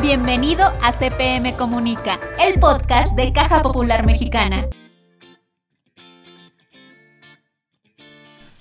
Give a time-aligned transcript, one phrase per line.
[0.00, 4.66] Bienvenido a CPM Comunica, el podcast de Caja Popular Mexicana.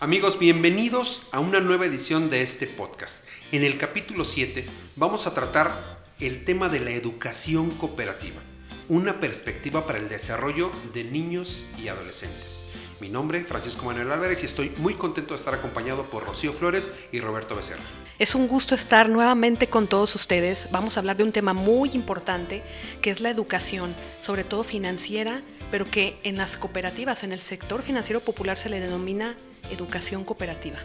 [0.02, 3.24] Amigos, bienvenidos a una nueva edición de este podcast.
[3.54, 4.66] En el capítulo 7
[4.98, 5.72] vamos a tratar
[6.20, 8.42] el tema de la educación cooperativa,
[8.90, 12.59] una perspectiva para el desarrollo de niños y adolescentes.
[13.00, 16.91] Mi nombre, Francisco Manuel Álvarez, y estoy muy contento de estar acompañado por Rocío Flores
[17.13, 17.79] y Roberto Becerra.
[18.18, 20.68] Es un gusto estar nuevamente con todos ustedes.
[20.71, 22.62] Vamos a hablar de un tema muy importante,
[23.02, 25.40] que es la educación, sobre todo financiera,
[25.71, 29.38] pero que en las cooperativas, en el sector financiero popular se le denomina
[29.71, 30.79] educación cooperativa.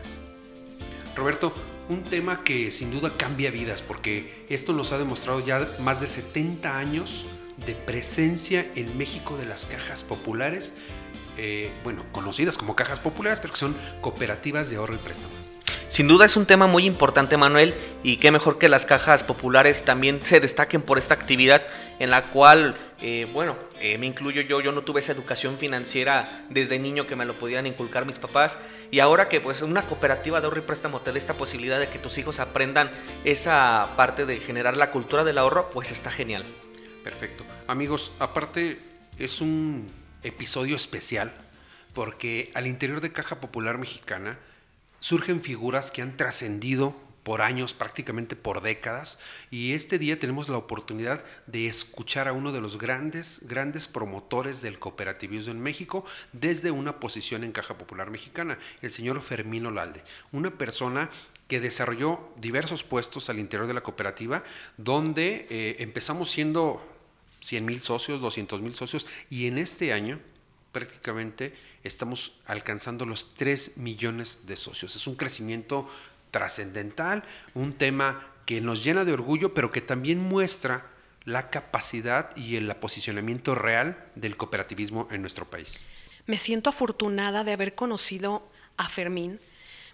[1.16, 1.52] Roberto,
[1.88, 6.06] un tema que sin duda cambia vidas, porque esto nos ha demostrado ya más de
[6.06, 7.26] 70 años
[7.66, 10.74] de presencia en México de las cajas populares
[11.36, 15.32] eh, bueno, conocidas como cajas populares, pero que son cooperativas de ahorro y préstamo.
[15.94, 19.84] Sin duda es un tema muy importante, Manuel, y qué mejor que las cajas populares
[19.84, 21.64] también se destaquen por esta actividad
[22.00, 26.46] en la cual, eh, bueno, eh, me incluyo yo, yo no tuve esa educación financiera
[26.50, 28.58] desde niño que me lo pudieran inculcar mis papás,
[28.90, 31.88] y ahora que pues una cooperativa de ahorro y préstamo te da esta posibilidad de
[31.88, 32.90] que tus hijos aprendan
[33.24, 36.44] esa parte de generar la cultura del ahorro, pues está genial.
[37.04, 37.44] Perfecto.
[37.68, 38.80] Amigos, aparte
[39.16, 39.86] es un
[40.24, 41.32] episodio especial
[41.94, 44.38] porque al interior de Caja Popular Mexicana
[45.00, 49.18] surgen figuras que han trascendido por años, prácticamente por décadas,
[49.50, 54.60] y este día tenemos la oportunidad de escuchar a uno de los grandes, grandes promotores
[54.60, 60.04] del cooperativismo en México desde una posición en Caja Popular Mexicana, el señor Fermín Olalde,
[60.32, 61.08] una persona
[61.48, 64.44] que desarrolló diversos puestos al interior de la cooperativa,
[64.76, 66.93] donde eh, empezamos siendo
[67.44, 70.18] 100 mil socios, 200 mil socios, y en este año
[70.72, 74.96] prácticamente estamos alcanzando los 3 millones de socios.
[74.96, 75.88] Es un crecimiento
[76.30, 77.22] trascendental,
[77.54, 80.90] un tema que nos llena de orgullo, pero que también muestra
[81.24, 85.80] la capacidad y el posicionamiento real del cooperativismo en nuestro país.
[86.26, 89.40] Me siento afortunada de haber conocido a Fermín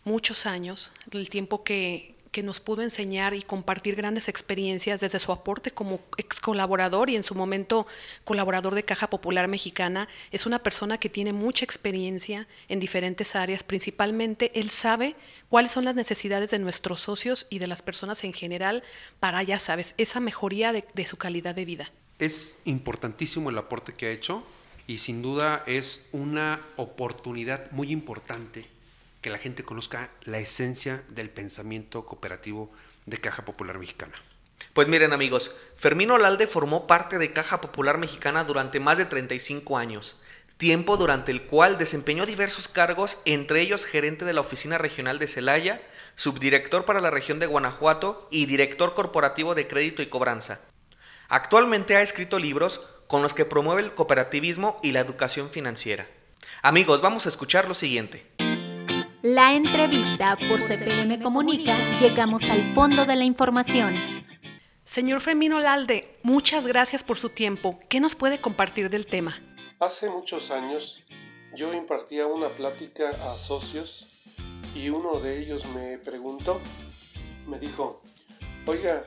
[0.04, 5.32] muchos años, el tiempo que, que nos pudo enseñar y compartir grandes experiencias desde su
[5.32, 7.86] aporte como ex colaborador y en su momento
[8.24, 10.08] colaborador de Caja Popular Mexicana.
[10.30, 15.16] Es una persona que tiene mucha experiencia en diferentes áreas, principalmente él sabe
[15.48, 18.82] cuáles son las necesidades de nuestros socios y de las personas en general
[19.18, 21.90] para, ya sabes, esa mejoría de, de su calidad de vida.
[22.18, 24.44] Es importantísimo el aporte que ha hecho
[24.86, 28.66] y sin duda es una oportunidad muy importante
[29.20, 32.70] que la gente conozca la esencia del pensamiento cooperativo
[33.06, 34.14] de Caja Popular Mexicana.
[34.72, 39.76] Pues miren amigos, Fermín Olalde formó parte de Caja Popular Mexicana durante más de 35
[39.78, 40.20] años,
[40.58, 45.26] tiempo durante el cual desempeñó diversos cargos, entre ellos gerente de la Oficina Regional de
[45.26, 45.82] Celaya,
[46.16, 50.60] subdirector para la región de Guanajuato y director corporativo de crédito y cobranza.
[51.28, 56.06] Actualmente ha escrito libros con los que promueve el cooperativismo y la educación financiera.
[56.62, 58.26] Amigos, vamos a escuchar lo siguiente.
[59.22, 63.94] La entrevista por CPM Comunica, llegamos al fondo de la información.
[64.82, 67.78] Señor Fermín Olalde, muchas gracias por su tiempo.
[67.90, 69.38] ¿Qué nos puede compartir del tema?
[69.78, 71.04] Hace muchos años
[71.54, 74.08] yo impartía una plática a socios
[74.74, 76.58] y uno de ellos me preguntó,
[77.46, 78.00] me dijo,
[78.64, 79.04] oiga,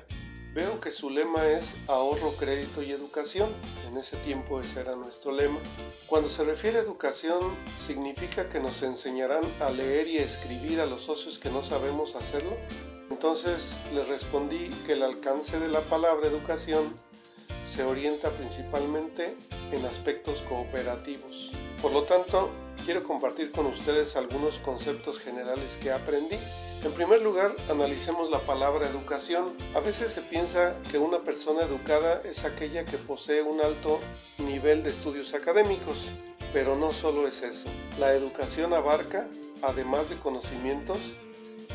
[0.53, 3.52] Veo que su lema es ahorro, crédito y educación.
[3.88, 5.59] En ese tiempo ese era nuestro lema.
[6.06, 7.40] Cuando se refiere a educación,
[7.80, 12.56] significa que nos enseñarán a leer y escribir a los socios que no sabemos hacerlo.
[13.09, 16.96] Entonces le respondí que el alcance de la palabra educación
[17.66, 19.35] se orienta principalmente
[19.72, 21.52] en aspectos cooperativos.
[21.81, 22.52] Por lo tanto,
[22.85, 26.38] quiero compartir con ustedes algunos conceptos generales que aprendí.
[26.83, 29.53] En primer lugar, analicemos la palabra educación.
[29.73, 34.01] A veces se piensa que una persona educada es aquella que posee un alto
[34.39, 36.11] nivel de estudios académicos,
[36.51, 37.69] pero no solo es eso.
[37.99, 39.29] La educación abarca,
[39.61, 41.13] además de conocimientos,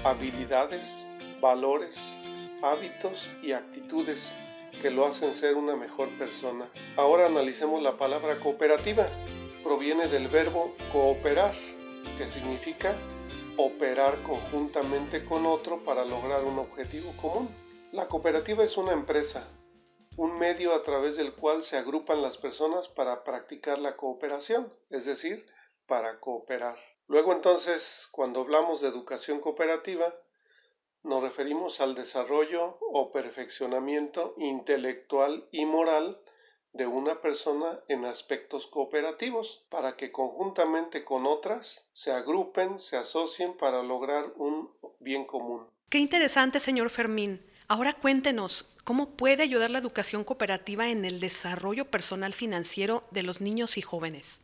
[0.04, 1.08] habilidades,
[1.40, 2.18] valores,
[2.62, 4.34] hábitos y actitudes
[4.82, 6.68] que lo hacen ser una mejor persona.
[6.98, 9.08] Ahora analicemos la palabra cooperativa.
[9.64, 11.54] Proviene del verbo cooperar,
[12.18, 12.94] que significa
[13.58, 17.48] operar conjuntamente con otro para lograr un objetivo común.
[17.92, 19.50] La cooperativa es una empresa,
[20.16, 25.06] un medio a través del cual se agrupan las personas para practicar la cooperación, es
[25.06, 25.44] decir,
[25.86, 26.78] para cooperar.
[27.08, 30.14] Luego entonces, cuando hablamos de educación cooperativa,
[31.02, 36.22] nos referimos al desarrollo o perfeccionamiento intelectual y moral
[36.72, 43.56] de una persona en aspectos cooperativos para que conjuntamente con otras se agrupen, se asocien
[43.56, 44.70] para lograr un
[45.00, 45.66] bien común.
[45.88, 47.44] Qué interesante, señor Fermín.
[47.66, 53.40] Ahora cuéntenos, ¿cómo puede ayudar la educación cooperativa en el desarrollo personal financiero de los
[53.40, 54.40] niños y jóvenes?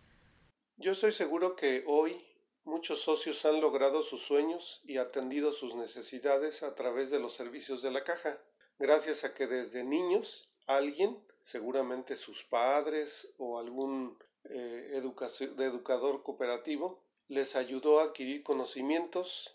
[0.76, 2.22] Yo estoy seguro que hoy
[2.64, 7.80] muchos socios han logrado sus sueños y atendido sus necesidades a través de los servicios
[7.82, 8.38] de la caja,
[8.78, 17.54] gracias a que desde niños alguien, seguramente sus padres o algún eh, educador cooperativo, les
[17.54, 19.54] ayudó a adquirir conocimientos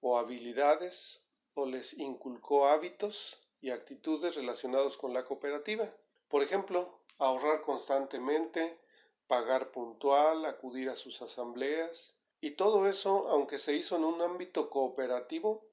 [0.00, 5.92] o habilidades o les inculcó hábitos y actitudes relacionados con la cooperativa.
[6.28, 8.78] Por ejemplo, ahorrar constantemente,
[9.26, 14.70] pagar puntual, acudir a sus asambleas, y todo eso, aunque se hizo en un ámbito
[14.70, 15.69] cooperativo,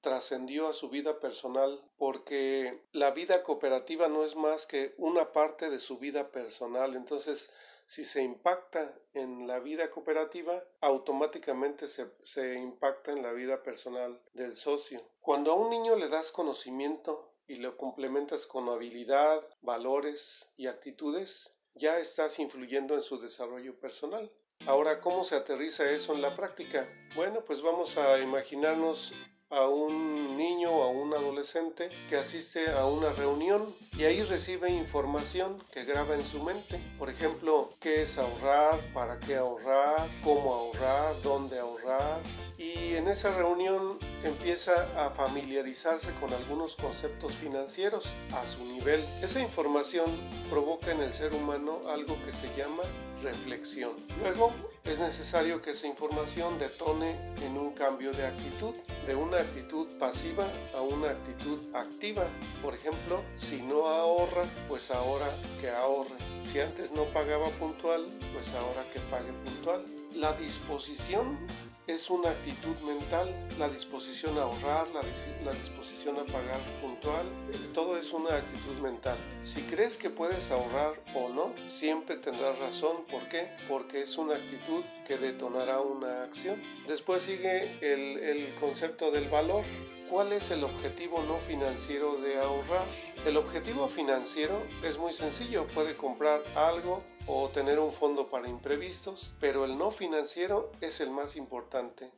[0.00, 5.70] trascendió a su vida personal porque la vida cooperativa no es más que una parte
[5.70, 6.94] de su vida personal.
[6.94, 7.50] Entonces,
[7.86, 14.20] si se impacta en la vida cooperativa, automáticamente se, se, impacta en la vida personal
[14.34, 15.02] del socio.
[15.20, 21.56] Cuando a un niño le das conocimiento y lo complementas con habilidad, valores y actitudes,
[21.74, 24.30] ya estás influyendo en su desarrollo personal.
[24.66, 26.86] Ahora, ¿cómo se aterriza eso en la práctica?
[27.14, 29.14] Bueno, pues vamos a imaginarnos
[29.50, 33.64] a un niño o a un adolescente que asiste a una reunión
[33.96, 36.80] y ahí recibe información que graba en su mente.
[36.98, 42.20] Por ejemplo, qué es ahorrar, para qué ahorrar, cómo ahorrar, dónde ahorrar.
[42.58, 49.02] Y en esa reunión empieza a familiarizarse con algunos conceptos financieros a su nivel.
[49.22, 50.06] Esa información
[50.50, 52.82] provoca en el ser humano algo que se llama
[53.22, 53.92] reflexión.
[54.20, 54.52] Luego
[54.84, 58.74] es necesario que esa información detone en un cambio de actitud,
[59.06, 62.26] de una actitud pasiva a una actitud activa.
[62.62, 65.28] Por ejemplo, si no ahorra, pues ahora
[65.60, 66.16] que ahorre.
[66.42, 69.84] Si antes no pagaba puntual, pues ahora que pague puntual.
[70.14, 71.38] La disposición
[71.88, 75.00] es una actitud mental, la disposición a ahorrar, la,
[75.42, 77.26] la, disposición a pagar puntual,
[77.72, 79.16] todo es una actitud mental.
[79.42, 83.06] Si crees que puedes ahorrar o no, siempre tendrás razón.
[83.10, 83.50] ¿Por qué?
[83.68, 86.62] Porque es una actitud que detonará una acción.
[86.86, 89.64] Después sigue el, el concepto del valor.
[90.10, 92.86] ¿Cuál es el objetivo no financiero de ahorrar?
[93.26, 99.32] El objetivo financiero es muy sencillo, puede comprar algo o tener un fondo para imprevistos,
[99.38, 102.10] pero el no financiero es el más importante.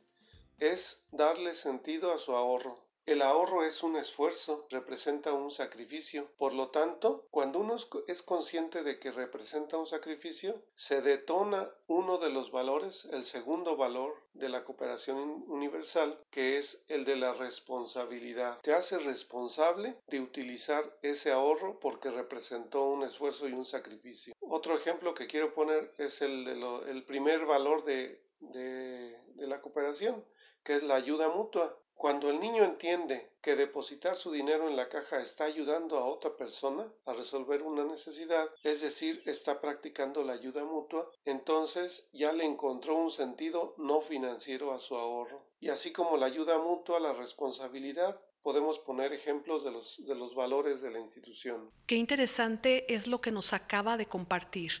[0.57, 2.77] Es darle sentido a su ahorro.
[3.05, 6.31] El ahorro es un esfuerzo, representa un sacrificio.
[6.37, 7.75] Por lo tanto, cuando uno
[8.07, 13.75] es consciente de que representa un sacrificio, se detona uno de los valores, el segundo
[13.75, 18.59] valor de la cooperación universal, que es el de la responsabilidad.
[18.61, 24.33] Te hace responsable de utilizar ese ahorro porque representó un esfuerzo y un sacrificio.
[24.39, 30.25] Otro ejemplo que quiero poner es el, de primer valor de, de la cooperación,
[30.63, 31.80] que es la ayuda mutua.
[32.01, 36.35] Cuando el niño entiende que depositar su dinero en la caja está ayudando a otra
[36.35, 42.43] persona a resolver una necesidad, es decir, está practicando la ayuda mutua, entonces ya le
[42.43, 45.45] encontró un sentido no financiero a su ahorro.
[45.59, 50.33] Y así como la ayuda mutua, la responsabilidad, podemos poner ejemplos de los, de los
[50.33, 51.69] valores de la institución.
[51.85, 54.71] Qué interesante es lo que nos acaba de compartir.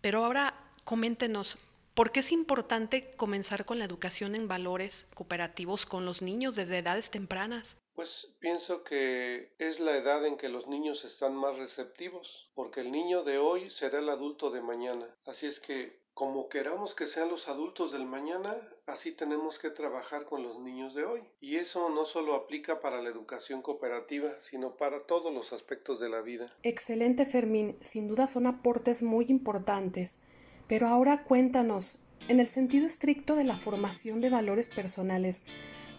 [0.00, 1.58] Pero ahora coméntenos,
[1.94, 6.78] ¿Por qué es importante comenzar con la educación en valores cooperativos con los niños desde
[6.78, 7.76] edades tempranas?
[7.94, 12.90] Pues pienso que es la edad en que los niños están más receptivos, porque el
[12.90, 15.06] niño de hoy será el adulto de mañana.
[15.24, 20.24] Así es que, como queramos que sean los adultos del mañana, así tenemos que trabajar
[20.24, 21.20] con los niños de hoy.
[21.40, 26.08] Y eso no solo aplica para la educación cooperativa, sino para todos los aspectos de
[26.08, 26.52] la vida.
[26.64, 27.78] Excelente, Fermín.
[27.82, 30.18] Sin duda son aportes muy importantes.
[30.66, 35.42] Pero ahora cuéntanos, en el sentido estricto de la formación de valores personales,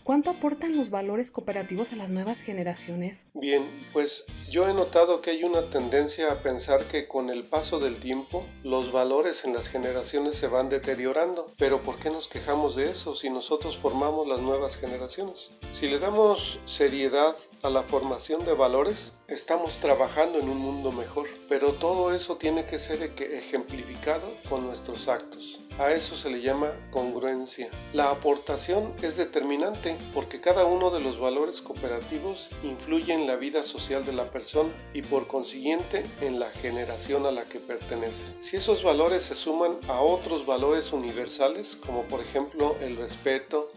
[0.05, 3.25] ¿Cuánto aportan los valores cooperativos a las nuevas generaciones?
[3.33, 7.79] Bien, pues yo he notado que hay una tendencia a pensar que con el paso
[7.79, 11.49] del tiempo los valores en las generaciones se van deteriorando.
[11.57, 15.49] Pero ¿por qué nos quejamos de eso si nosotros formamos las nuevas generaciones?
[15.71, 21.27] Si le damos seriedad a la formación de valores, estamos trabajando en un mundo mejor.
[21.49, 25.61] Pero todo eso tiene que ser ejemplificado con nuestros actos.
[25.77, 27.67] A eso se le llama congruencia.
[27.91, 33.61] La aportación es determinante porque cada uno de los valores cooperativos influye en la vida
[33.61, 38.25] social de la persona y por consiguiente en la generación a la que pertenece.
[38.39, 43.69] Si esos valores se suman a otros valores universales como por ejemplo el respeto,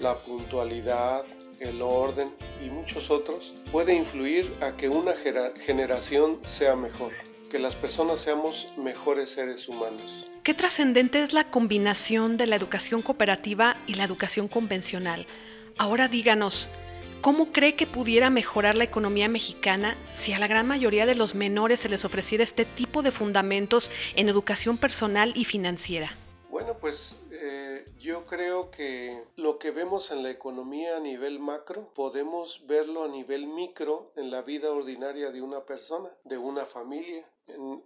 [0.00, 1.24] la puntualidad,
[1.60, 7.12] el orden y muchos otros, puede influir a que una generación sea mejor,
[7.52, 10.26] que las personas seamos mejores seres humanos.
[10.42, 15.26] Qué trascendente es la combinación de la educación cooperativa y la educación convencional.
[15.76, 16.70] Ahora díganos,
[17.20, 21.36] ¿Cómo cree que pudiera mejorar la economía mexicana si a la gran mayoría de los
[21.36, 26.10] menores se les ofreciera este tipo de fundamentos en educación personal y financiera?
[26.50, 31.84] Bueno, pues eh, yo creo que lo que vemos en la economía a nivel macro
[31.94, 37.24] podemos verlo a nivel micro en la vida ordinaria de una persona, de una familia.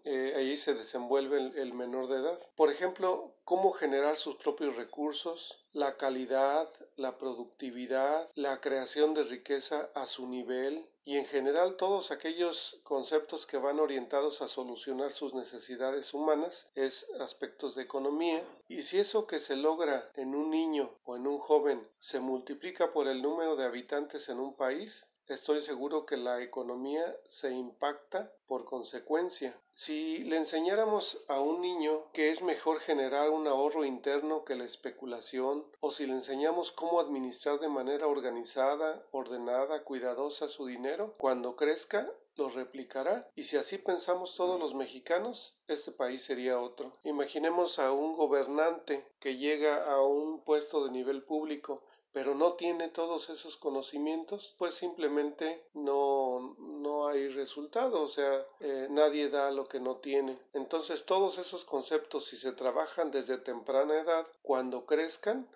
[0.04, 2.38] Eh, ahí se desenvuelve el, el menor de edad.
[2.56, 9.88] Por ejemplo, cómo generar sus propios recursos, la calidad, la productividad, la creación de riqueza
[9.94, 15.35] a su nivel y en general todos aquellos conceptos que van orientados a solucionar sus
[15.35, 20.99] necesidades humanas es aspectos de economía y si eso que se logra en un niño
[21.04, 25.62] o en un joven se multiplica por el número de habitantes en un país, estoy
[25.62, 29.59] seguro que la economía se impacta por consecuencia.
[29.75, 34.64] Si le enseñáramos a un niño que es mejor generar un ahorro interno que la
[34.64, 41.56] especulación, o si le enseñamos cómo administrar de manera organizada, ordenada, cuidadosa su dinero, cuando
[41.56, 46.99] crezca lo replicará y si así pensamos todos los mexicanos, este país sería otro.
[47.02, 51.83] Imaginemos a un gobernante que llega a un puesto de nivel público
[52.16, 58.87] pero no tiene todos esos conocimientos, pues simplemente no, no hay resultado, o sea, eh,
[58.88, 60.38] nadie da lo que no tiene.
[60.54, 65.46] Entonces todos esos conceptos, si se trabajan desde temprana edad, cuando crezcan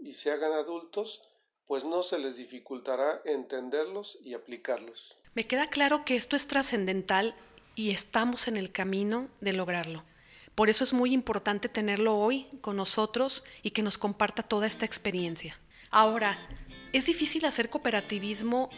[0.00, 1.22] y se hagan adultos,
[1.68, 5.16] pues no se les dificultará entenderlos y aplicarlos.
[5.34, 7.36] Me queda claro que esto es trascendental
[7.76, 10.04] y estamos en el camino de lograrlo.
[10.56, 14.84] Por eso es muy importante tenerlo hoy con nosotros y que nos comparta toda esta
[14.84, 15.60] experiencia.
[15.90, 16.38] Ahora,
[16.92, 18.70] es difícil hacer cooperativismo.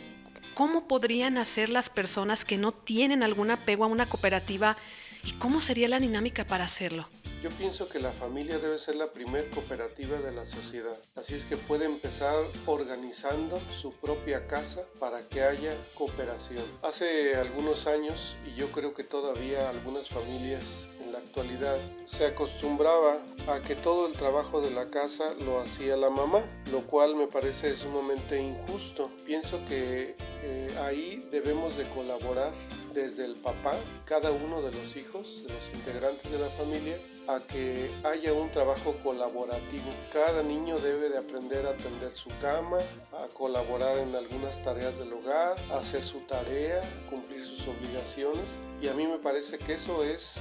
[0.54, 4.76] ¿Cómo podrían hacer las personas que no tienen algún apego a una cooperativa
[5.24, 7.06] y cómo sería la dinámica para hacerlo?
[7.42, 11.44] Yo pienso que la familia debe ser la primer cooperativa de la sociedad, así es
[11.44, 16.64] que puede empezar organizando su propia casa para que haya cooperación.
[16.82, 23.12] Hace algunos años, y yo creo que todavía algunas familias la actualidad, se acostumbraba
[23.46, 27.26] a que todo el trabajo de la casa lo hacía la mamá, lo cual me
[27.26, 29.10] parece sumamente injusto.
[29.24, 32.52] Pienso que eh, ahí debemos de colaborar
[32.92, 36.96] desde el papá, cada uno de los hijos, de los integrantes de la familia,
[37.28, 39.92] a que haya un trabajo colaborativo.
[40.12, 42.78] Cada niño debe de aprender a tender su cama,
[43.12, 48.94] a colaborar en algunas tareas del hogar, hacer su tarea, cumplir sus obligaciones y a
[48.94, 50.40] mí me parece que eso es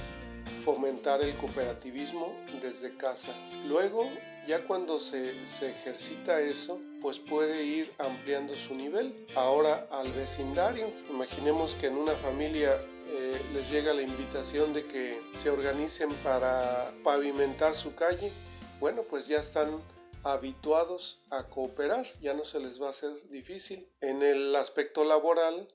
[0.64, 3.32] fomentar el cooperativismo desde casa.
[3.66, 4.08] Luego,
[4.46, 9.26] ya cuando se, se ejercita eso, pues puede ir ampliando su nivel.
[9.34, 15.20] Ahora al vecindario, imaginemos que en una familia eh, les llega la invitación de que
[15.34, 18.32] se organicen para pavimentar su calle,
[18.80, 19.82] bueno, pues ya están
[20.24, 23.88] habituados a cooperar, ya no se les va a hacer difícil.
[24.00, 25.68] En el aspecto laboral,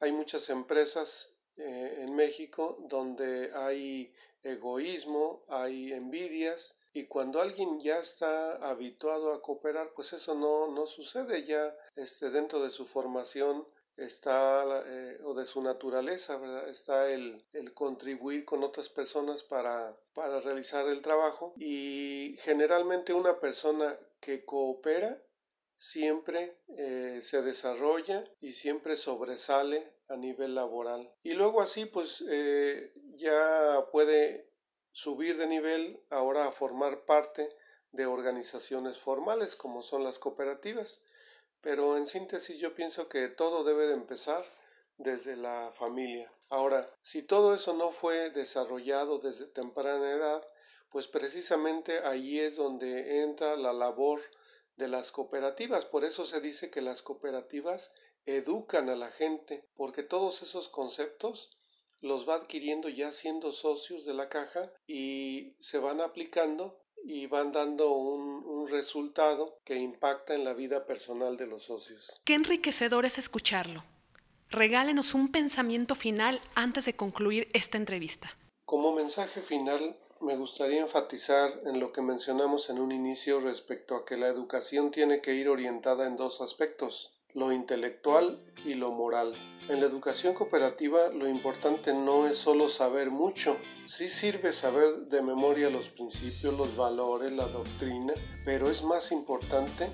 [0.00, 7.98] hay muchas empresas eh, en México donde hay egoísmo, hay envidias, y cuando alguien ya
[7.98, 13.66] está habituado a cooperar, pues eso no, no sucede ya este, dentro de su formación
[13.96, 16.68] está eh, o de su naturaleza, ¿verdad?
[16.68, 23.38] Está el, el, contribuir con otras personas para, para realizar el trabajo y generalmente una
[23.40, 25.20] persona que coopera
[25.76, 31.08] siempre eh, se desarrolla y siempre sobresale a nivel laboral.
[31.22, 34.48] Y luego así pues eh, ya puede
[34.92, 37.54] subir de nivel ahora a formar parte
[37.92, 41.02] de organizaciones formales como son las cooperativas.
[41.60, 44.44] Pero en síntesis yo pienso que todo debe de empezar
[44.96, 46.32] desde la familia.
[46.48, 50.46] Ahora, si todo eso no fue desarrollado desde temprana edad,
[50.90, 54.20] pues precisamente ahí es donde entra la labor
[54.76, 55.84] de las cooperativas.
[55.84, 57.92] Por eso se dice que las cooperativas
[58.26, 61.56] educan a la gente, porque todos esos conceptos
[62.00, 67.52] los va adquiriendo ya siendo socios de la caja y se van aplicando y van
[67.52, 72.18] dando un, un, resultado que impacta en la vida personal de los socios.
[72.24, 73.84] Qué enriquecedor es escucharlo.
[74.50, 78.36] Regálenos un pensamiento final antes de concluir esta entrevista.
[78.64, 84.04] Como mensaje final, me gustaría enfatizar en lo que mencionamos en un inicio respecto a
[84.04, 89.34] que la educación tiene que ir orientada en dos aspectos, lo intelectual y lo moral.
[89.68, 95.22] En la educación cooperativa lo importante no es solo saber mucho, sí sirve saber de
[95.22, 98.14] memoria los principios, los valores, la doctrina,
[98.44, 99.90] pero es más importante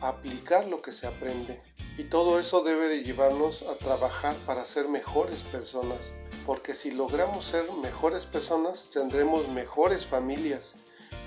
[0.00, 1.60] aplicar lo que se aprende.
[1.96, 7.44] Y todo eso debe de llevarnos a trabajar para ser mejores personas, porque si logramos
[7.44, 10.76] ser mejores personas tendremos mejores familias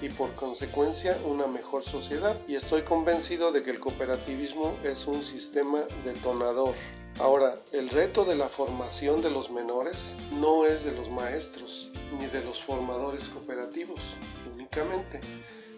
[0.01, 2.39] y por consecuencia una mejor sociedad.
[2.47, 6.75] Y estoy convencido de que el cooperativismo es un sistema detonador.
[7.19, 11.89] Ahora, el reto de la formación de los menores no es de los maestros
[12.19, 13.99] ni de los formadores cooperativos
[14.53, 15.19] únicamente,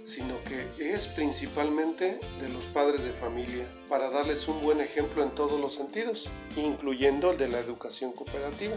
[0.06, 5.30] sino que es principalmente de los padres de familia, para darles un buen ejemplo en
[5.30, 8.76] todos los sentidos, incluyendo el de la educación cooperativa.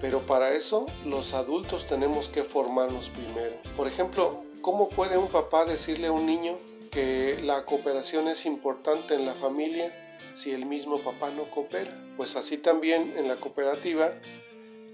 [0.00, 3.56] Pero para eso los adultos tenemos que formarnos primero.
[3.76, 6.56] Por ejemplo, ¿cómo puede un papá decirle a un niño
[6.90, 9.92] que la cooperación es importante en la familia
[10.34, 11.96] si el mismo papá no coopera?
[12.16, 14.12] Pues así también en la cooperativa,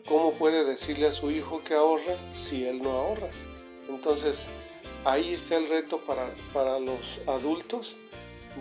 [0.06, 3.30] ¿cómo puede decirle a su hijo que ahorre si él no ahorra?
[3.88, 4.49] Entonces,
[5.04, 7.97] ahí está el reto para, para los adultos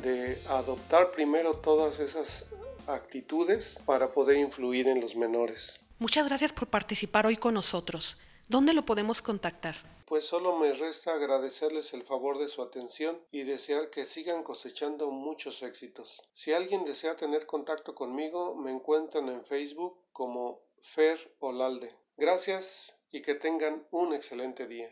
[0.01, 2.47] de adoptar primero todas esas
[2.87, 5.79] actitudes para poder influir en los menores.
[5.99, 8.17] Muchas gracias por participar hoy con nosotros.
[8.47, 9.77] ¿Dónde lo podemos contactar?
[10.05, 15.09] Pues solo me resta agradecerles el favor de su atención y desear que sigan cosechando
[15.09, 16.21] muchos éxitos.
[16.33, 21.95] Si alguien desea tener contacto conmigo, me encuentran en Facebook como Fer Olalde.
[22.17, 24.89] Gracias y que tengan un excelente día.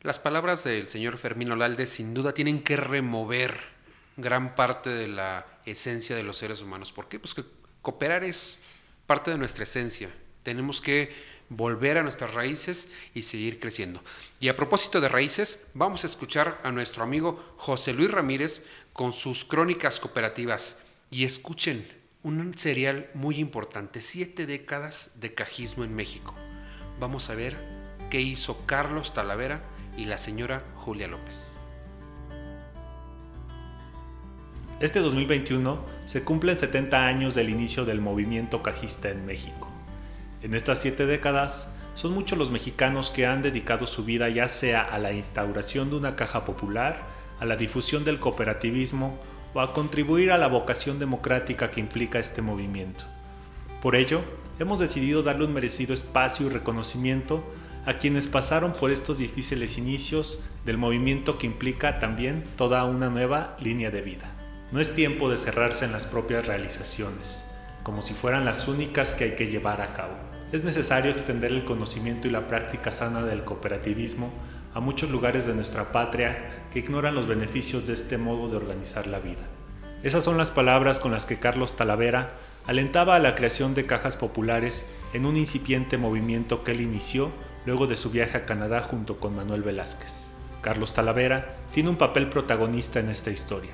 [0.00, 3.58] Las palabras del señor Fermín Olalde sin duda tienen que remover
[4.16, 6.92] gran parte de la esencia de los seres humanos.
[6.92, 7.18] ¿Por qué?
[7.18, 7.44] Pues que
[7.82, 8.62] cooperar es
[9.06, 10.14] parte de nuestra esencia.
[10.48, 11.12] Tenemos que
[11.50, 14.00] volver a nuestras raíces y seguir creciendo.
[14.40, 18.64] Y a propósito de raíces, vamos a escuchar a nuestro amigo José Luis Ramírez
[18.94, 20.80] con sus crónicas cooperativas.
[21.10, 21.86] Y escuchen
[22.22, 26.34] un serial muy importante, siete décadas de cajismo en México.
[26.98, 27.54] Vamos a ver
[28.08, 29.60] qué hizo Carlos Talavera
[29.98, 31.58] y la señora Julia López.
[34.80, 39.67] Este 2021 se cumplen 70 años del inicio del movimiento cajista en México.
[40.42, 44.82] En estas siete décadas, son muchos los mexicanos que han dedicado su vida ya sea
[44.82, 47.02] a la instauración de una caja popular,
[47.40, 49.18] a la difusión del cooperativismo
[49.52, 53.04] o a contribuir a la vocación democrática que implica este movimiento.
[53.82, 54.22] Por ello,
[54.60, 57.42] hemos decidido darle un merecido espacio y reconocimiento
[57.84, 63.56] a quienes pasaron por estos difíciles inicios del movimiento que implica también toda una nueva
[63.60, 64.34] línea de vida.
[64.70, 67.44] No es tiempo de cerrarse en las propias realizaciones,
[67.82, 70.27] como si fueran las únicas que hay que llevar a cabo.
[70.50, 74.30] Es necesario extender el conocimiento y la práctica sana del cooperativismo
[74.72, 79.06] a muchos lugares de nuestra patria que ignoran los beneficios de este modo de organizar
[79.06, 79.42] la vida.
[80.02, 82.30] Esas son las palabras con las que Carlos Talavera
[82.66, 87.30] alentaba a la creación de cajas populares en un incipiente movimiento que él inició
[87.66, 90.28] luego de su viaje a Canadá junto con Manuel Velázquez.
[90.62, 93.72] Carlos Talavera tiene un papel protagonista en esta historia.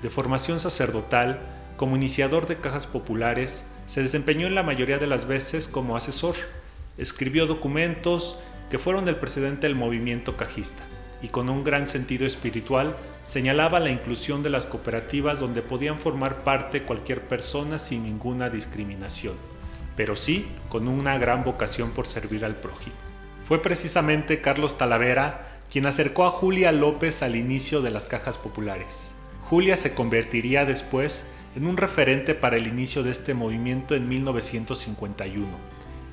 [0.00, 1.40] De formación sacerdotal,
[1.76, 6.34] como iniciador de cajas populares, se desempeñó en la mayoría de las veces como asesor.
[6.98, 8.38] Escribió documentos
[8.70, 10.82] que fueron del presidente del movimiento cajista
[11.22, 16.42] y con un gran sentido espiritual señalaba la inclusión de las cooperativas donde podían formar
[16.44, 19.34] parte cualquier persona sin ninguna discriminación,
[19.96, 22.94] pero sí con una gran vocación por servir al prójimo.
[23.44, 29.10] Fue precisamente Carlos Talavera quien acercó a Julia López al inicio de las cajas populares.
[29.48, 31.24] Julia se convertiría después
[31.56, 35.46] en un referente para el inicio de este movimiento en 1951.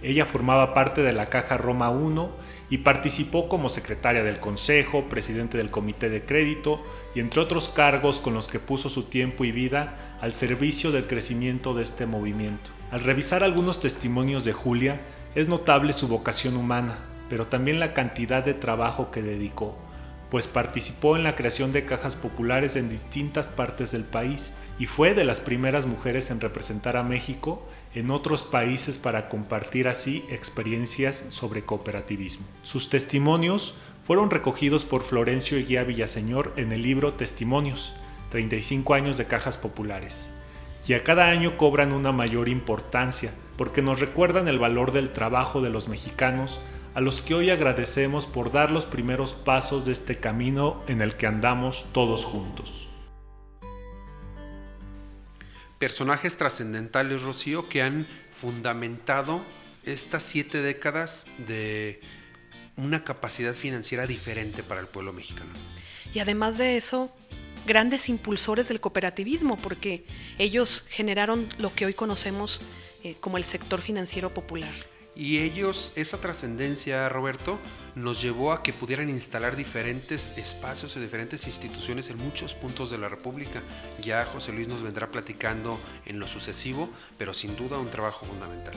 [0.01, 5.57] Ella formaba parte de la Caja Roma I y participó como secretaria del Consejo, presidente
[5.57, 6.81] del Comité de Crédito
[7.13, 11.07] y entre otros cargos con los que puso su tiempo y vida al servicio del
[11.07, 12.71] crecimiento de este movimiento.
[12.91, 15.01] Al revisar algunos testimonios de Julia,
[15.35, 19.77] es notable su vocación humana, pero también la cantidad de trabajo que dedicó,
[20.29, 25.13] pues participó en la creación de cajas populares en distintas partes del país y fue
[25.13, 31.25] de las primeras mujeres en representar a México en otros países para compartir así experiencias
[31.29, 32.45] sobre cooperativismo.
[32.63, 37.93] Sus testimonios fueron recogidos por Florencio Eguía Villaseñor en el libro Testimonios,
[38.31, 40.31] 35 años de cajas populares.
[40.87, 45.61] Y a cada año cobran una mayor importancia, porque nos recuerdan el valor del trabajo
[45.61, 46.59] de los mexicanos
[46.95, 51.15] a los que hoy agradecemos por dar los primeros pasos de este camino en el
[51.15, 52.87] que andamos todos juntos.
[55.83, 59.43] Personajes trascendentales, Rocío, que han fundamentado
[59.83, 61.99] estas siete décadas de
[62.77, 65.51] una capacidad financiera diferente para el pueblo mexicano.
[66.13, 67.13] Y además de eso,
[67.67, 70.05] grandes impulsores del cooperativismo, porque
[70.37, 72.61] ellos generaron lo que hoy conocemos
[73.03, 74.71] eh, como el sector financiero popular.
[75.15, 77.59] Y ellos, esa trascendencia, Roberto,
[77.95, 82.97] nos llevó a que pudieran instalar diferentes espacios y diferentes instituciones en muchos puntos de
[82.97, 83.61] la República.
[84.01, 88.73] Ya José Luis nos vendrá platicando en lo sucesivo, pero sin duda un trabajo fundamental.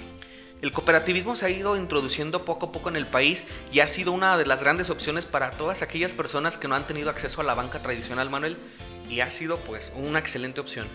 [0.61, 4.13] El cooperativismo se ha ido introduciendo poco a poco en el país y ha sido
[4.13, 7.45] una de las grandes opciones para todas aquellas personas que no han tenido acceso a
[7.45, 8.57] la banca tradicional, Manuel,
[9.09, 10.87] y ha sido pues una excelente opción.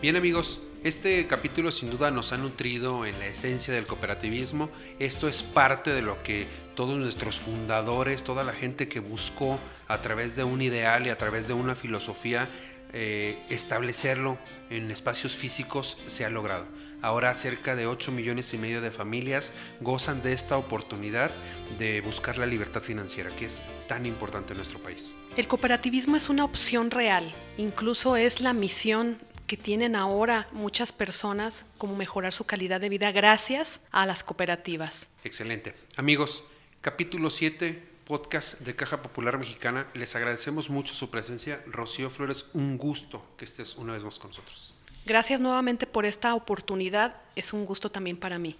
[0.00, 4.68] Bien amigos, este capítulo sin duda nos ha nutrido en la esencia del cooperativismo.
[4.98, 10.02] Esto es parte de lo que todos nuestros fundadores, toda la gente que buscó a
[10.02, 12.50] través de un ideal y a través de una filosofía
[12.92, 14.36] eh, establecerlo
[14.68, 16.66] en espacios físicos se ha logrado.
[17.00, 21.30] Ahora cerca de 8 millones y medio de familias gozan de esta oportunidad
[21.78, 25.12] de buscar la libertad financiera, que es tan importante en nuestro país.
[25.36, 31.64] El cooperativismo es una opción real, incluso es la misión que tienen ahora muchas personas
[31.78, 35.08] como mejorar su calidad de vida gracias a las cooperativas.
[35.22, 35.74] Excelente.
[35.96, 36.44] Amigos,
[36.80, 39.86] capítulo 7, podcast de Caja Popular Mexicana.
[39.94, 41.62] Les agradecemos mucho su presencia.
[41.66, 44.74] Rocío Flores, un gusto que estés una vez más con nosotros.
[45.04, 47.16] Gracias nuevamente por esta oportunidad.
[47.36, 48.56] Es un gusto también para mí.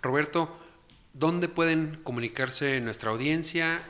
[0.00, 0.56] Roberto,
[1.12, 3.82] ¿dónde pueden comunicarse nuestra audiencia?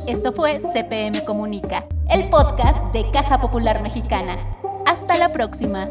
[0.06, 4.36] Esto fue CPM Comunica, el podcast de Caja Popular Mexicana.
[4.84, 5.88] Hasta la próxima.